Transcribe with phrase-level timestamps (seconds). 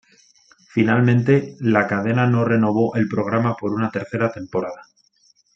[0.67, 4.87] Finalmente, la cadena no renovó el programa por una tercera temporada.